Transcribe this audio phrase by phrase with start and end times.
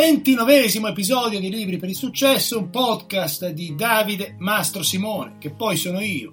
[0.00, 5.76] ventinovesimo episodio di Libri per il Successo, un podcast di Davide Mastro Simone, che poi
[5.76, 6.32] sono io.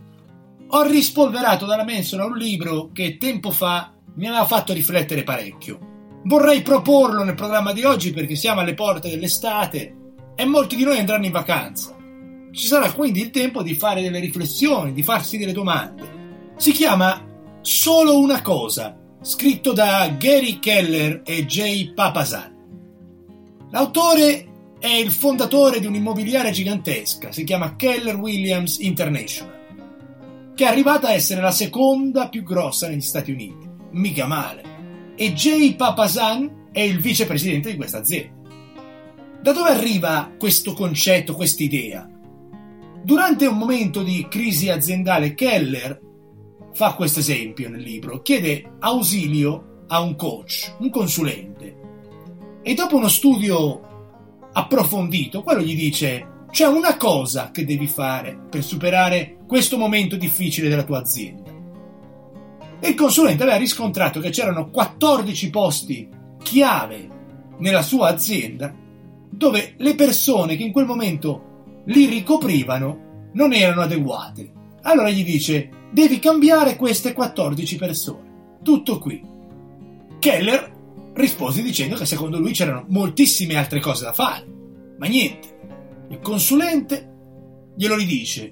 [0.67, 5.79] Ho rispolverato dalla mensola un libro che tempo fa mi aveva fatto riflettere parecchio.
[6.25, 9.95] Vorrei proporlo nel programma di oggi perché siamo alle porte dell'estate
[10.35, 11.97] e molti di noi andranno in vacanza.
[12.51, 16.53] Ci sarà quindi il tempo di fare delle riflessioni, di farsi delle domande.
[16.55, 17.19] Si chiama
[17.61, 22.53] Solo una cosa, scritto da Gary Keller e Jay Papasan.
[23.75, 24.47] L'autore
[24.79, 31.11] è il fondatore di un'immobiliare gigantesca, si chiama Keller Williams International, che è arrivata a
[31.11, 33.69] essere la seconda più grossa negli Stati Uniti.
[33.91, 35.13] Mica male.
[35.17, 38.49] E Jay Papasan è il vicepresidente di questa azienda.
[39.41, 42.09] Da dove arriva questo concetto, questa idea?
[43.03, 45.99] Durante un momento di crisi aziendale, Keller
[46.71, 51.83] fa questo esempio nel libro, chiede ausilio a un coach, un consulente,
[52.67, 58.63] e dopo uno studio approfondito, quello gli dice: C'è una cosa che devi fare per
[58.63, 61.53] superare questo momento difficile della tua azienda.
[62.79, 66.09] E il consulente aveva riscontrato che c'erano 14 posti
[66.41, 67.07] chiave
[67.59, 68.73] nella sua azienda
[69.29, 74.51] dove le persone che in quel momento li ricoprivano non erano adeguate.
[74.81, 78.57] Allora gli dice: Devi cambiare queste 14 persone.
[78.63, 79.23] Tutto qui.
[80.17, 80.73] Keller
[81.15, 84.45] rispose dicendo che secondo lui c'erano moltissime altre cose da fare.
[84.97, 85.53] Ma niente.
[86.09, 87.13] Il consulente
[87.75, 88.51] glielo ridice.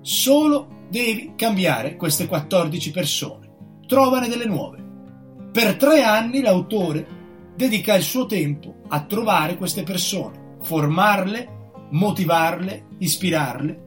[0.00, 3.50] Solo devi cambiare queste 14 persone.
[3.86, 4.82] Trovane delle nuove.
[5.52, 7.06] Per tre anni l'autore
[7.54, 11.48] dedica il suo tempo a trovare queste persone, formarle,
[11.90, 13.82] motivarle, ispirarle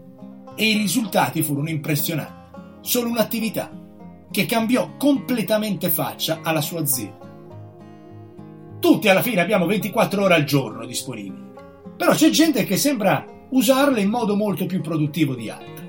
[0.56, 2.36] e i risultati furono impressionanti.
[2.82, 3.70] Solo un'attività
[4.32, 7.27] che cambiò completamente faccia alla sua azienda.
[8.88, 11.52] Tutti alla fine abbiamo 24 ore al giorno disponibili,
[11.98, 15.86] però c'è gente che sembra usarle in modo molto più produttivo di altri.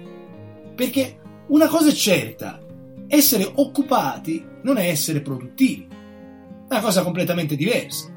[0.75, 2.59] Perché una cosa è certa,
[3.07, 8.13] essere occupati non è essere produttivi, è una cosa completamente diversa.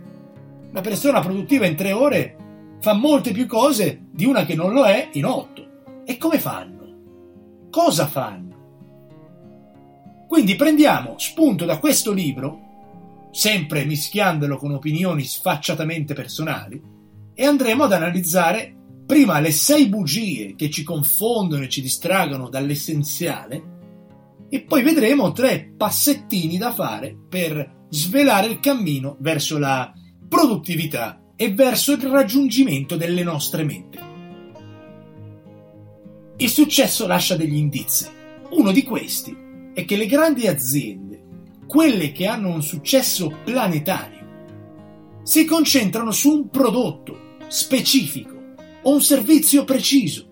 [0.71, 2.35] Una persona produttiva in tre ore
[2.79, 5.63] fa molte più cose di una che non lo è in otto.
[6.05, 7.67] E come fanno?
[7.69, 8.55] Cosa fanno?
[10.27, 12.60] Quindi prendiamo spunto da questo libro
[13.31, 16.81] sempre mischiandolo con opinioni sfacciatamente personali,
[17.33, 18.75] e andremo ad analizzare
[19.05, 23.69] prima le sei bugie che ci confondono e ci distraggono dall'essenziale,
[24.49, 29.91] e poi vedremo tre passettini da fare per svelare il cammino verso la
[30.27, 33.99] produttività e verso il raggiungimento delle nostre mete.
[36.37, 38.07] Il successo lascia degli indizi.
[38.51, 39.35] Uno di questi
[39.73, 41.10] è che le grandi aziende
[41.71, 49.63] quelle che hanno un successo planetario, si concentrano su un prodotto specifico o un servizio
[49.63, 50.27] preciso.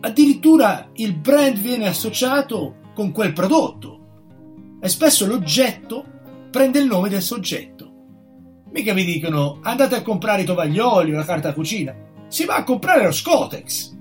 [0.00, 6.04] Addirittura il brand viene associato con quel prodotto e spesso l'oggetto
[6.50, 7.92] prende il nome del soggetto.
[8.70, 11.96] Mica vi dicono andate a comprare i tovaglioli o la carta cucina,
[12.28, 13.96] si va a comprare lo Scotex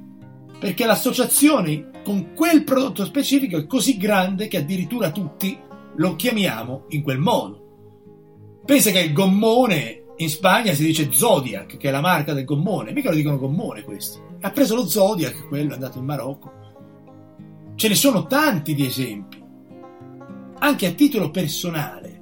[0.60, 7.02] perché l'associazione con quel prodotto specifico è così grande che addirittura tutti lo chiamiamo in
[7.02, 7.62] quel modo.
[8.66, 12.94] Pensa che il gommone in Spagna si dice Zodiac, che è la marca del gommone,
[12.94, 14.20] mica lo dicono gommone questi.
[14.42, 16.52] Ha preso lo Zodiac, quello è andato in Marocco.
[17.76, 19.44] Ce ne sono tanti di esempi,
[20.60, 22.22] anche a titolo personale.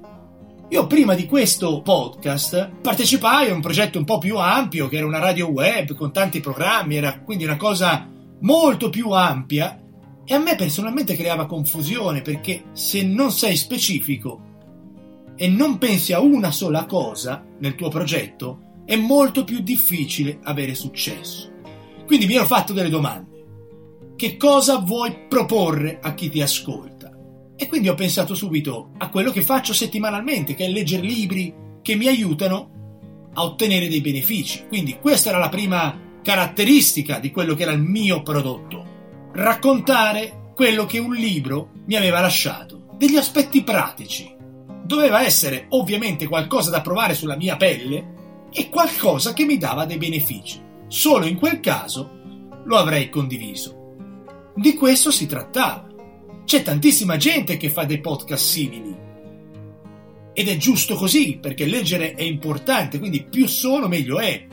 [0.70, 5.06] Io prima di questo podcast partecipai a un progetto un po' più ampio, che era
[5.06, 8.08] una radio web con tanti programmi, era quindi una cosa
[8.40, 9.81] molto più ampia
[10.24, 14.50] e a me personalmente creava confusione perché se non sei specifico
[15.36, 20.74] e non pensi a una sola cosa nel tuo progetto, è molto più difficile avere
[20.74, 21.50] successo.
[22.06, 23.30] Quindi mi ero fatto delle domande.
[24.14, 27.10] Che cosa vuoi proporre a chi ti ascolta?
[27.56, 31.52] E quindi ho pensato subito a quello che faccio settimanalmente, che è leggere libri
[31.82, 32.70] che mi aiutano
[33.34, 34.66] a ottenere dei benefici.
[34.68, 38.91] Quindi questa era la prima caratteristica di quello che era il mio prodotto
[39.34, 44.34] raccontare quello che un libro mi aveva lasciato, degli aspetti pratici.
[44.84, 49.96] Doveva essere ovviamente qualcosa da provare sulla mia pelle e qualcosa che mi dava dei
[49.96, 50.60] benefici.
[50.86, 52.20] Solo in quel caso
[52.64, 53.96] lo avrei condiviso.
[54.54, 55.88] Di questo si trattava.
[56.44, 58.94] C'è tantissima gente che fa dei podcast simili.
[60.34, 64.46] Ed è giusto così, perché leggere è importante, quindi più sono meglio è.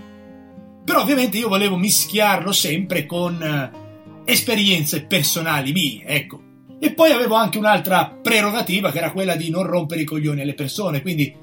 [0.86, 3.88] Però ovviamente io volevo mischiarlo sempre con
[4.30, 6.42] esperienze personali mie, ecco.
[6.80, 10.54] E poi avevo anche un'altra prerogativa che era quella di non rompere i coglioni alle
[10.54, 11.36] persone, quindi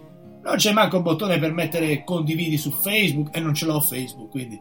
[0.46, 4.30] Non c'è manco il bottone per mettere condividi su Facebook e non ce l'ho Facebook,
[4.30, 4.56] quindi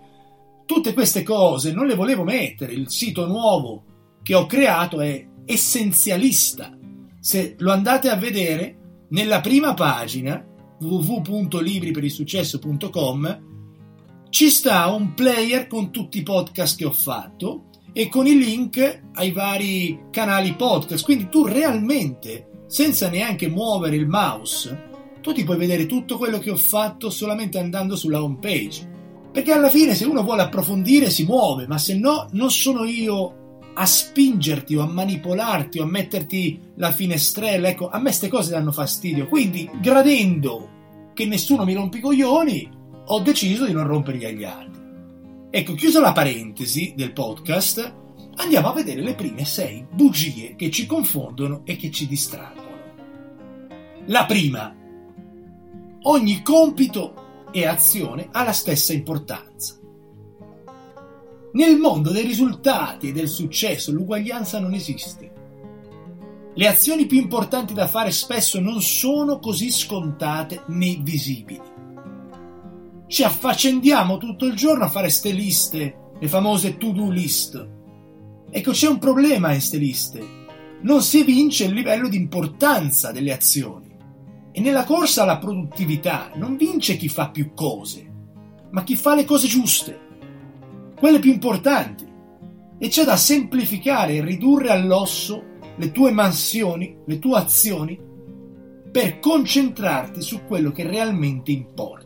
[0.65, 2.73] tutte queste cose non le volevo mettere.
[2.73, 3.83] Il sito nuovo
[4.23, 6.75] che ho creato è essenzialista.
[7.19, 10.43] Se lo andate a vedere, nella prima pagina
[10.79, 13.43] www.libriperisuccesso.com
[14.29, 17.65] ci sta un player con tutti i podcast che ho fatto
[17.97, 21.05] e con i link ai vari canali podcast.
[21.05, 24.89] Quindi tu realmente, senza neanche muovere il mouse,
[25.21, 28.91] tu ti puoi vedere tutto quello che ho fatto solamente andando sulla home page.
[29.31, 33.61] Perché alla fine se uno vuole approfondire si muove, ma se no non sono io
[33.75, 37.69] a spingerti o a manipolarti o a metterti la finestrella.
[37.69, 39.29] Ecco, a me queste cose danno fastidio.
[39.29, 40.69] Quindi, gradendo
[41.13, 42.69] che nessuno mi rompi i coglioni,
[43.05, 44.74] ho deciso di non rompergli agli altri.
[45.57, 47.93] Ecco, chiusa la parentesi del podcast,
[48.35, 52.77] andiamo a vedere le prime sei bugie che ci confondono e che ci distraggono.
[54.07, 54.75] La prima.
[56.01, 59.79] Ogni compito e azione ha la stessa importanza.
[61.53, 65.31] Nel mondo dei risultati e del successo l'uguaglianza non esiste.
[66.53, 71.74] Le azioni più importanti da fare spesso non sono così scontate né visibili.
[73.15, 77.69] Ci affaccendiamo tutto il giorno a fare ste liste, le famose to-do list.
[78.49, 80.21] Ecco, c'è un problema in ste liste.
[80.81, 83.89] Non si evince il livello di importanza delle azioni.
[84.51, 88.05] E nella corsa alla produttività non vince chi fa più cose,
[88.71, 89.97] ma chi fa le cose giuste
[90.99, 92.05] quelle più importanti,
[92.77, 95.41] e c'è da semplificare e ridurre all'osso
[95.77, 97.97] le tue mansioni, le tue azioni,
[98.91, 102.04] per concentrarti su quello che realmente importa.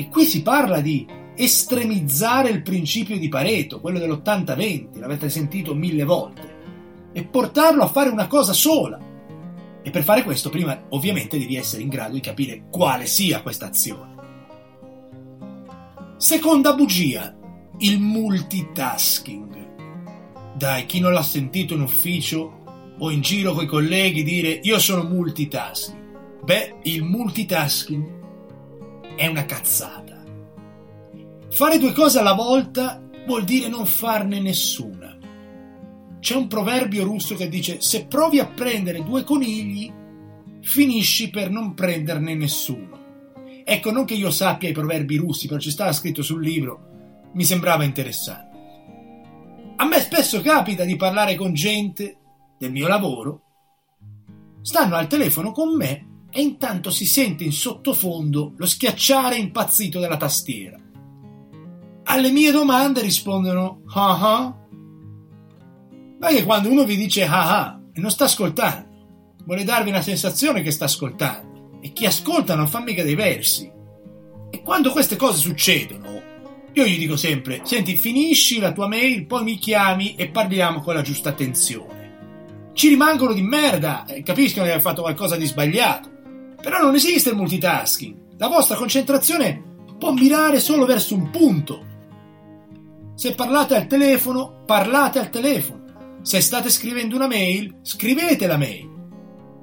[0.00, 6.04] E qui si parla di estremizzare il principio di Pareto, quello dell'80-20, l'avete sentito mille
[6.04, 6.54] volte,
[7.12, 8.98] e portarlo a fare una cosa sola.
[9.82, 13.66] E per fare questo prima ovviamente devi essere in grado di capire quale sia questa
[13.66, 14.14] azione.
[16.16, 17.36] Seconda bugia,
[17.80, 20.54] il multitasking.
[20.56, 24.78] Dai, chi non l'ha sentito in ufficio o in giro con i colleghi dire io
[24.78, 26.42] sono multitasking?
[26.42, 28.19] Beh, il multitasking
[29.20, 30.24] è una cazzata.
[31.50, 35.14] Fare due cose alla volta vuol dire non farne nessuna.
[36.18, 39.92] C'è un proverbio russo che dice se provi a prendere due conigli,
[40.62, 42.98] finisci per non prenderne nessuno.
[43.62, 46.88] Ecco, non che io sappia i proverbi russi, però ci stava scritto sul libro
[47.32, 48.48] mi sembrava interessante.
[49.76, 52.16] A me spesso capita di parlare con gente
[52.58, 53.42] del mio lavoro,
[54.62, 60.16] stanno al telefono con me e intanto si sente in sottofondo lo schiacciare impazzito della
[60.16, 60.78] tastiera.
[62.04, 64.58] Alle mie domande rispondono ah ah.
[66.18, 68.88] Ma che quando uno vi dice ah ah e non sta ascoltando,
[69.44, 73.70] vuole darvi una sensazione che sta ascoltando e chi ascolta non fa mica dei versi.
[74.50, 76.20] E quando queste cose succedono,
[76.72, 80.94] io gli dico sempre, senti, finisci la tua mail, poi mi chiami e parliamo con
[80.94, 82.70] la giusta attenzione.
[82.72, 86.18] Ci rimangono di merda, e capiscono che hai fatto qualcosa di sbagliato.
[86.60, 88.36] Però non esiste il multitasking.
[88.38, 89.62] La vostra concentrazione
[89.98, 91.86] può mirare solo verso un punto.
[93.14, 96.18] Se parlate al telefono, parlate al telefono.
[96.22, 98.88] Se state scrivendo una mail, scrivete la mail.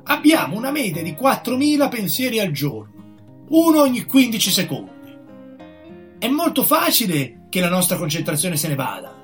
[0.04, 4.96] Abbiamo una media di 4.000 pensieri al giorno, uno ogni 15 secondi
[6.20, 9.16] è molto facile che la nostra concentrazione se ne vada.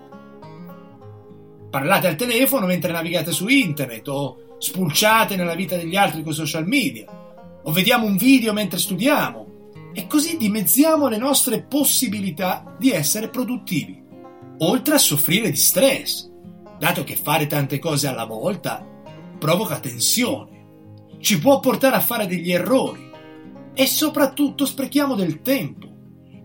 [1.69, 6.67] Parlate al telefono mentre navigate su internet o spulciate nella vita degli altri con social
[6.67, 7.22] media
[7.63, 9.51] o vediamo un video mentre studiamo.
[9.93, 14.01] E così dimezziamo le nostre possibilità di essere produttivi,
[14.59, 16.29] oltre a soffrire di stress,
[16.79, 18.83] dato che fare tante cose alla volta
[19.37, 23.11] provoca tensione, ci può portare a fare degli errori.
[23.75, 25.91] E soprattutto sprechiamo del tempo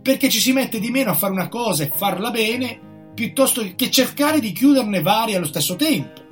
[0.00, 3.90] perché ci si mette di meno a fare una cosa e farla bene piuttosto che
[3.90, 6.27] cercare di chiuderne varie allo stesso tempo.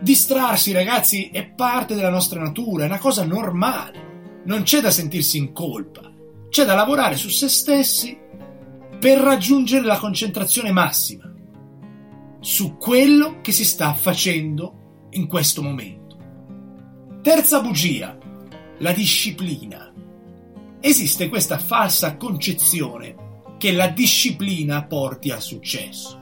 [0.00, 4.42] Distrarsi, ragazzi, è parte della nostra natura, è una cosa normale.
[4.44, 6.10] Non c'è da sentirsi in colpa,
[6.48, 8.16] c'è da lavorare su se stessi
[8.98, 11.32] per raggiungere la concentrazione massima
[12.40, 16.16] su quello che si sta facendo in questo momento.
[17.22, 18.16] Terza bugia,
[18.78, 19.92] la disciplina
[20.80, 23.26] esiste questa falsa concezione
[23.58, 26.16] che la disciplina porti al successo.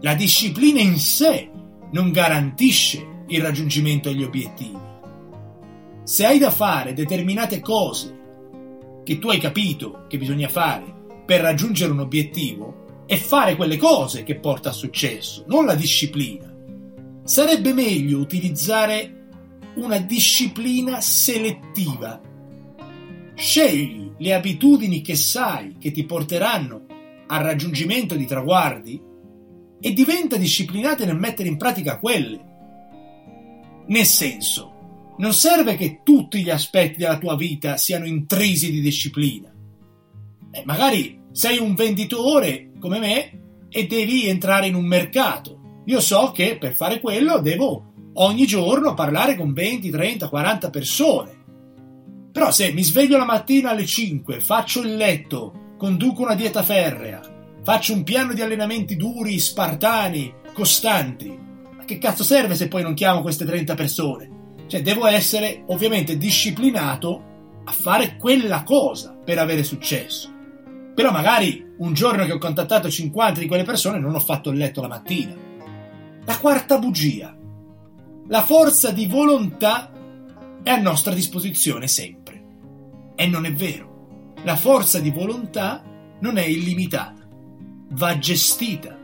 [0.00, 1.50] La disciplina in sé
[1.92, 4.78] non garantisce il raggiungimento degli obiettivi.
[6.02, 8.20] Se hai da fare determinate cose
[9.04, 10.84] che tu hai capito che bisogna fare
[11.24, 16.52] per raggiungere un obiettivo, è fare quelle cose che porta al successo, non la disciplina.
[17.24, 19.28] Sarebbe meglio utilizzare
[19.76, 22.20] una disciplina selettiva.
[23.34, 26.86] Scegli le abitudini che sai che ti porteranno
[27.26, 29.00] al raggiungimento di traguardi
[29.84, 32.50] e diventa disciplinata nel mettere in pratica quelle.
[33.88, 39.52] Nel senso, non serve che tutti gli aspetti della tua vita siano intrisi di disciplina.
[40.52, 45.82] Eh, magari sei un venditore come me e devi entrare in un mercato.
[45.86, 51.40] Io so che per fare quello devo ogni giorno parlare con 20, 30, 40 persone.
[52.30, 57.20] Però se mi sveglio la mattina alle 5, faccio il letto, conduco una dieta ferrea,
[57.62, 61.38] faccio un piano di allenamenti duri, spartani, costanti,
[61.76, 64.30] ma che cazzo serve se poi non chiamo queste 30 persone?
[64.66, 67.30] Cioè devo essere ovviamente disciplinato
[67.64, 70.30] a fare quella cosa per avere successo.
[70.94, 74.58] Però magari un giorno che ho contattato 50 di quelle persone non ho fatto il
[74.58, 75.34] letto la mattina.
[76.24, 77.36] La quarta bugia
[78.28, 79.92] la forza di volontà
[80.62, 82.42] è a nostra disposizione sempre.
[83.16, 84.32] E non è vero.
[84.44, 85.82] La forza di volontà
[86.20, 87.21] non è illimitata.
[87.92, 88.98] Va gestita,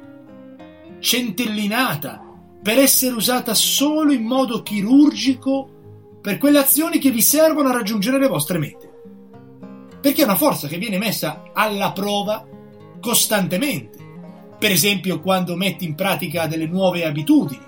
[0.99, 2.23] centellinata,
[2.63, 8.19] per essere usata solo in modo chirurgico per quelle azioni che vi servono a raggiungere
[8.19, 8.91] le vostre mete.
[10.01, 12.47] Perché è una forza che viene messa alla prova
[13.01, 13.97] costantemente.
[14.59, 17.67] Per esempio quando metti in pratica delle nuove abitudini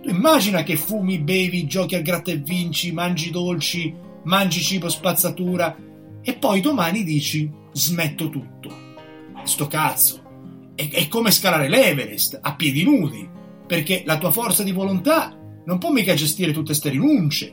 [0.00, 3.92] tu immagina che fumi, bevi, giochi al gratta e vinci, mangi dolci,
[4.24, 5.76] mangi cibo spazzatura
[6.22, 8.70] e poi domani dici smetto tutto.
[9.42, 10.27] Sto cazzo.
[10.78, 13.28] È, è come scalare l'Everest a piedi nudi,
[13.66, 17.52] perché la tua forza di volontà non può mica gestire tutte queste rinunce.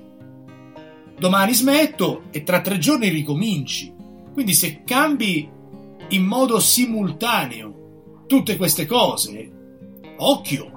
[1.17, 3.91] Domani smetto e tra tre giorni ricominci.
[4.31, 5.49] Quindi se cambi
[6.09, 9.51] in modo simultaneo tutte queste cose,
[10.17, 10.71] occhio,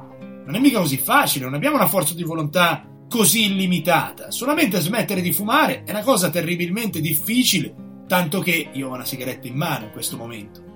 [0.47, 4.31] non è mica così facile, non abbiamo una forza di volontà così illimitata.
[4.31, 7.75] Solamente smettere di fumare è una cosa terribilmente difficile,
[8.07, 10.68] tanto che io ho una sigaretta in mano in questo momento.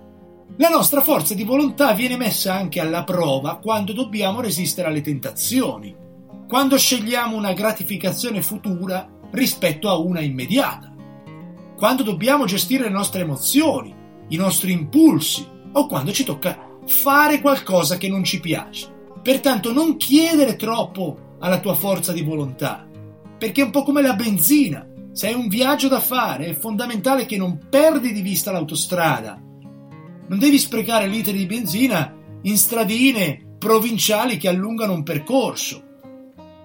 [0.56, 5.96] La nostra forza di volontà viene messa anche alla prova quando dobbiamo resistere alle tentazioni,
[6.46, 10.92] quando scegliamo una gratificazione futura rispetto a una immediata,
[11.74, 13.94] quando dobbiamo gestire le nostre emozioni,
[14.28, 18.92] i nostri impulsi o quando ci tocca fare qualcosa che non ci piace.
[19.22, 22.86] Pertanto non chiedere troppo alla tua forza di volontà,
[23.38, 24.86] perché è un po' come la benzina.
[25.12, 29.40] Se hai un viaggio da fare è fondamentale che non perdi di vista l'autostrada.
[30.32, 32.10] Non devi sprecare litri di benzina
[32.44, 35.84] in stradine provinciali che allungano un percorso.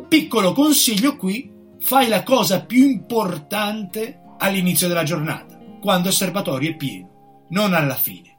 [0.07, 6.77] Piccolo consiglio qui, fai la cosa più importante all'inizio della giornata, quando il serbatoio è
[6.77, 8.37] pieno, non alla fine.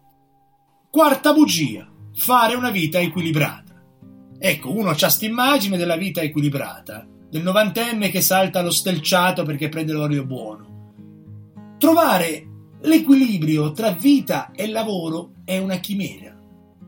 [0.88, 3.74] Quarta bugia, fare una vita equilibrata.
[4.38, 9.68] Ecco, uno ha questa immagine della vita equilibrata, del novantenne che salta allo stelciato perché
[9.68, 10.94] prende l'olio buono.
[11.76, 12.47] Trovare
[12.82, 16.36] l'equilibrio tra vita e lavoro è una chimera.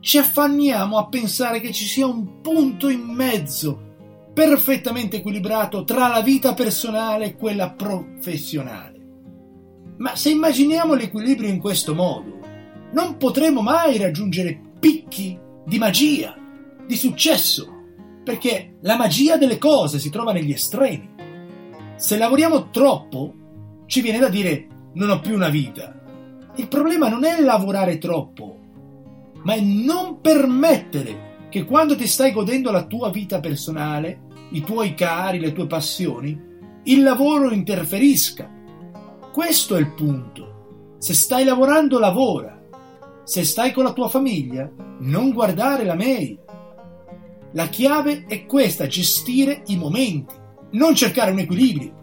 [0.00, 3.88] Ci affanniamo a pensare che ci sia un punto in mezzo
[4.32, 8.98] perfettamente equilibrato tra la vita personale e quella professionale.
[9.98, 12.38] Ma se immaginiamo l'equilibrio in questo modo,
[12.92, 16.34] non potremo mai raggiungere picchi di magia
[16.86, 17.68] di successo,
[18.24, 21.08] perché la magia delle cose si trova negli estremi.
[21.96, 23.34] Se lavoriamo troppo,
[23.86, 25.94] ci viene da dire non ho più una vita.
[26.56, 28.58] Il problema non è lavorare troppo,
[29.42, 34.94] ma è non permettere che quando ti stai godendo la tua vita personale, i tuoi
[34.94, 36.48] cari, le tue passioni,
[36.84, 38.50] il lavoro interferisca.
[39.32, 40.96] Questo è il punto.
[40.98, 42.58] Se stai lavorando, lavora.
[43.24, 44.70] Se stai con la tua famiglia,
[45.00, 46.38] non guardare la mail.
[47.52, 50.34] La chiave è questa, gestire i momenti,
[50.72, 51.99] non cercare un equilibrio.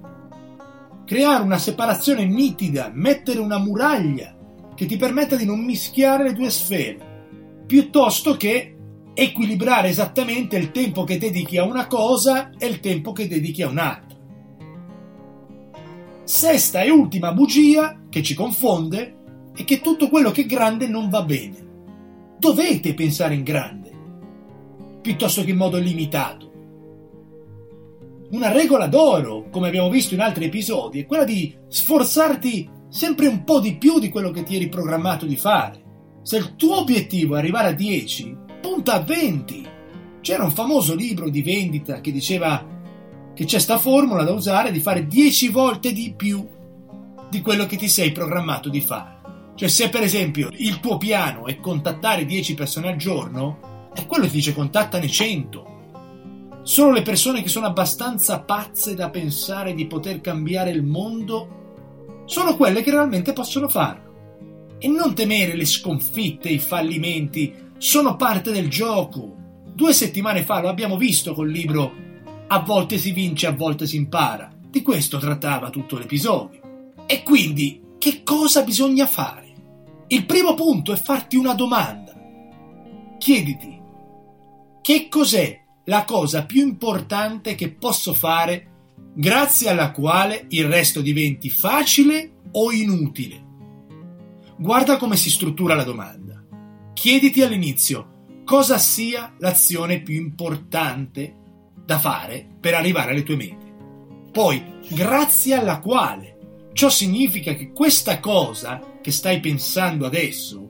[1.08, 4.36] Creare una separazione nitida, mettere una muraglia
[4.76, 8.76] che ti permetta di non mischiare le due sfere, piuttosto che
[9.14, 13.70] equilibrare esattamente il tempo che dedichi a una cosa e il tempo che dedichi a
[13.70, 14.18] un'altra.
[16.26, 19.16] Sesta e ultima bugia che ci confonde
[19.56, 21.66] è che tutto quello che è grande non va bene.
[22.38, 23.88] Dovete pensare in grande
[25.08, 26.47] piuttosto che in modo limitato.
[28.30, 33.46] Una regola d'oro, come abbiamo visto in altri episodi, è quella di sforzarti sempre un
[33.46, 35.82] po' di più di quello che ti eri programmato di fare.
[36.24, 39.66] Se il tuo obiettivo è arrivare a 10, punta a 20.
[40.20, 42.66] C'era un famoso libro di vendita che diceva
[43.34, 46.46] che c'è sta formula da usare di fare 10 volte di più
[47.30, 49.20] di quello che ti sei programmato di fare.
[49.56, 54.26] Cioè se per esempio il tuo piano è contattare 10 persone al giorno, e quello
[54.26, 55.76] ti dice contattane 100.
[56.68, 62.58] Solo le persone che sono abbastanza pazze da pensare di poter cambiare il mondo sono
[62.58, 64.76] quelle che realmente possono farlo.
[64.78, 69.34] E non temere le sconfitte, i fallimenti, sono parte del gioco.
[69.74, 71.90] Due settimane fa lo abbiamo visto col libro
[72.48, 74.52] A volte si vince, a volte si impara.
[74.70, 76.94] Di questo trattava tutto l'episodio.
[77.06, 79.54] E quindi, che cosa bisogna fare?
[80.08, 82.14] Il primo punto è farti una domanda.
[83.18, 83.82] Chiediti,
[84.82, 88.72] che cos'è la cosa più importante che posso fare
[89.14, 93.46] grazie alla quale il resto diventi facile o inutile?
[94.58, 96.44] Guarda come si struttura la domanda.
[96.94, 101.36] Chiediti all'inizio cosa sia l'azione più importante
[101.86, 103.74] da fare per arrivare alle tue mete.
[104.32, 106.70] Poi, grazie alla quale.
[106.74, 110.70] Ciò significa che questa cosa che stai pensando adesso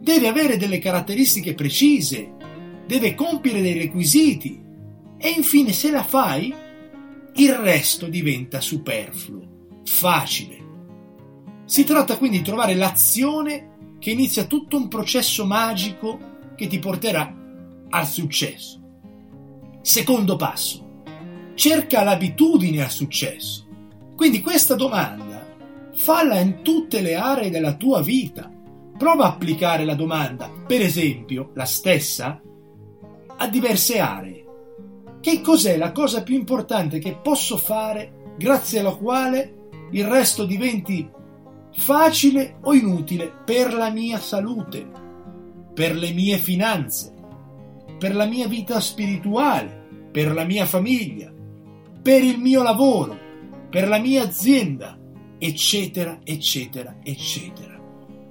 [0.00, 2.36] deve avere delle caratteristiche precise,
[2.90, 4.60] deve compiere dei requisiti
[5.16, 6.52] e infine se la fai
[7.34, 10.58] il resto diventa superfluo, facile.
[11.66, 16.18] Si tratta quindi di trovare l'azione che inizia tutto un processo magico
[16.56, 17.32] che ti porterà
[17.90, 18.80] al successo.
[19.82, 21.02] Secondo passo,
[21.54, 23.68] cerca l'abitudine al successo.
[24.16, 25.46] Quindi questa domanda
[25.94, 28.50] falla in tutte le aree della tua vita.
[28.98, 32.42] Prova a applicare la domanda, per esempio, la stessa,
[33.42, 34.44] a diverse aree.
[35.20, 41.08] Che cos'è la cosa più importante che posso fare grazie alla quale il resto diventi
[41.72, 44.86] facile o inutile per la mia salute,
[45.74, 47.14] per le mie finanze,
[47.98, 51.32] per la mia vita spirituale, per la mia famiglia,
[52.02, 53.18] per il mio lavoro,
[53.70, 54.98] per la mia azienda,
[55.38, 57.78] eccetera, eccetera, eccetera.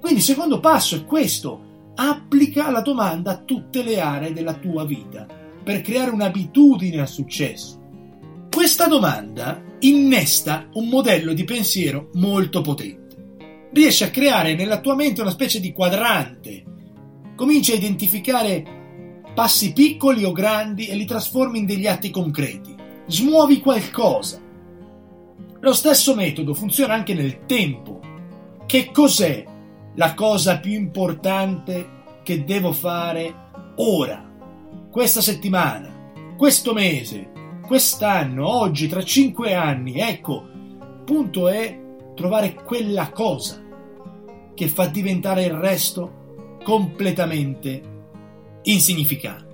[0.00, 1.69] Quindi il secondo passo è questo,
[2.00, 5.26] applica la domanda a tutte le aree della tua vita
[5.62, 7.78] per creare un'abitudine al successo.
[8.50, 13.68] Questa domanda innesta un modello di pensiero molto potente.
[13.72, 16.64] Riesci a creare nella tua mente una specie di quadrante.
[17.36, 22.74] Cominci a identificare passi piccoli o grandi e li trasformi in degli atti concreti.
[23.06, 24.48] Smuovi qualcosa
[25.62, 28.00] lo stesso metodo funziona anche nel tempo.
[28.64, 29.44] Che cos'è
[29.96, 33.34] la cosa più importante che devo fare
[33.76, 34.28] ora,
[34.90, 37.30] questa settimana, questo mese,
[37.66, 39.98] quest'anno, oggi, tra cinque anni?
[39.98, 41.80] Ecco, il punto è
[42.14, 43.62] trovare quella cosa
[44.54, 47.82] che fa diventare il resto completamente
[48.62, 49.48] insignificante.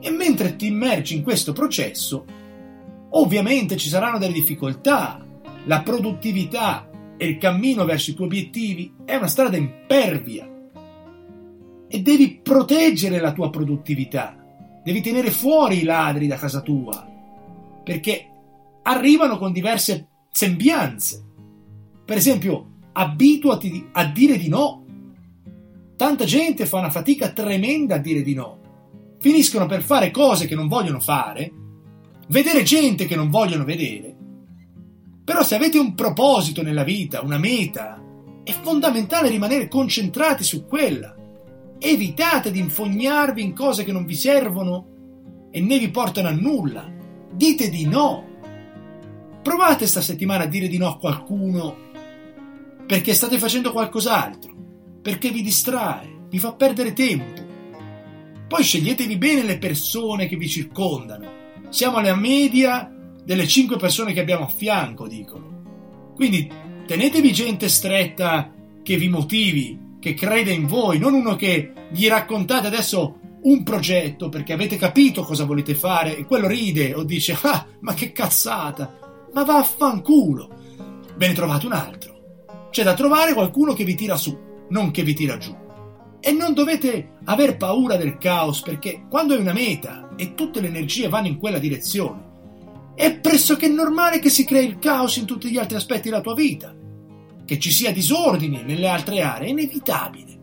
[0.00, 2.24] E mentre ti immergi in questo processo,
[3.10, 5.24] Ovviamente ci saranno delle difficoltà,
[5.64, 10.46] la produttività e il cammino verso i tuoi obiettivi è una strada impervia
[11.88, 14.36] e devi proteggere la tua produttività,
[14.82, 17.06] devi tenere fuori i ladri da casa tua,
[17.82, 18.26] perché
[18.82, 21.24] arrivano con diverse sembianze.
[22.04, 24.84] Per esempio, abituati a dire di no.
[25.96, 28.58] Tanta gente fa una fatica tremenda a dire di no.
[29.18, 31.52] Finiscono per fare cose che non vogliono fare
[32.28, 34.14] vedere gente che non vogliono vedere.
[35.24, 38.02] Però se avete un proposito nella vita, una meta,
[38.42, 41.14] è fondamentale rimanere concentrati su quella.
[41.78, 44.86] Evitate di infognarvi in cose che non vi servono
[45.50, 46.90] e né vi portano a nulla.
[47.32, 48.26] Dite di no.
[49.42, 51.86] Provate sta settimana a dire di no a qualcuno
[52.86, 54.54] perché state facendo qualcos'altro,
[55.02, 57.46] perché vi distrae, vi fa perdere tempo.
[58.48, 61.38] Poi sceglietevi bene le persone che vi circondano
[61.68, 62.90] siamo alla media
[63.22, 66.12] delle 5 persone che abbiamo a fianco, dicono.
[66.14, 66.50] Quindi
[66.86, 72.66] tenetevi gente stretta che vi motivi, che crede in voi, non uno che gli raccontate
[72.66, 77.66] adesso un progetto perché avete capito cosa volete fare e quello ride o dice ah
[77.80, 80.56] ma che cazzata, ma vaffanculo.
[81.16, 82.16] Ve ne trovate un altro.
[82.70, 84.36] C'è da trovare qualcuno che vi tira su,
[84.68, 85.56] non che vi tira giù.
[86.20, 90.68] E non dovete aver paura del caos perché quando hai una meta e tutte le
[90.68, 92.26] energie vanno in quella direzione,
[92.94, 96.34] è pressoché normale che si crei il caos in tutti gli altri aspetti della tua
[96.34, 96.74] vita.
[97.48, 100.36] Che ci sia disordine nelle altre aree è inevitabile.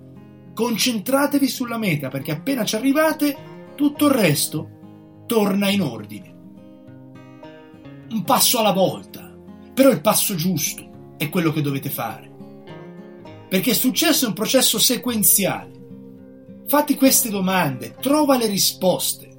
[0.55, 3.37] Concentratevi sulla meta perché appena ci arrivate
[3.75, 4.69] tutto il resto
[5.27, 6.33] torna in ordine.
[8.09, 9.31] Un passo alla volta,
[9.71, 12.33] però il passo giusto è quello che dovete fare
[13.47, 15.71] perché il successo è un processo sequenziale.
[16.67, 19.29] Fatti queste domande, trova le risposte.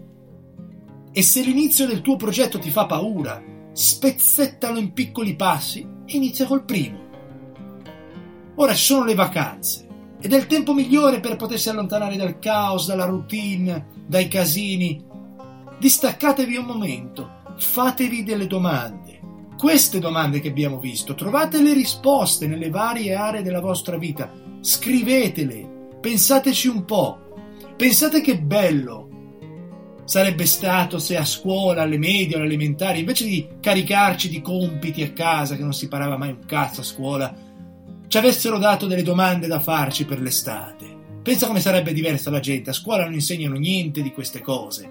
[1.13, 6.47] E se l'inizio del tuo progetto ti fa paura, spezzettalo in piccoli passi e inizia
[6.47, 7.06] col primo.
[8.57, 9.87] Ora sono le vacanze
[10.21, 15.05] ed è il tempo migliore per potersi allontanare dal caos, dalla routine, dai casini.
[15.79, 19.21] distaccatevi un momento, fatevi delle domande.
[19.59, 25.89] Queste domande che abbiamo visto, trovate le risposte nelle varie aree della vostra vita, scrivetele,
[26.01, 27.19] pensateci un po',
[27.77, 29.07] pensate che bello
[30.05, 35.03] sarebbe stato se a scuola, alle medie o alle elementari, invece di caricarci di compiti
[35.03, 37.35] a casa, che non si parava mai un cazzo a scuola,
[38.09, 40.95] ci avessero dato delle domande da farci per l'estate.
[41.23, 44.89] Pensa come sarebbe diversa la gente, a scuola non insegnano niente di queste cose.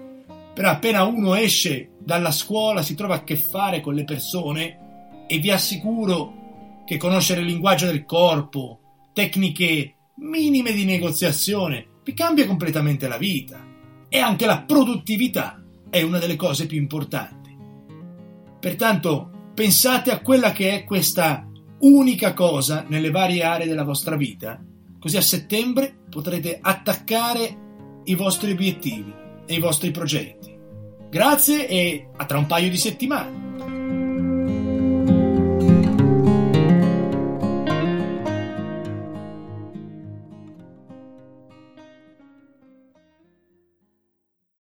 [0.52, 5.38] Però appena uno esce dalla scuola si trova a che fare con le persone e
[5.38, 8.80] vi assicuro che conoscere il linguaggio del corpo,
[9.12, 13.64] tecniche minime di negoziazione, vi cambia completamente la vita
[14.08, 17.56] e anche la produttività è una delle cose più importanti.
[18.60, 21.45] Pertanto pensate a quella che è questa
[21.80, 24.62] unica cosa nelle varie aree della vostra vita,
[24.98, 27.64] così a settembre potrete attaccare
[28.04, 29.12] i vostri obiettivi
[29.46, 30.54] e i vostri progetti.
[31.10, 33.45] Grazie e a tra un paio di settimane.